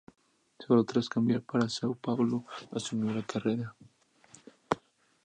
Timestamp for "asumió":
2.77-3.11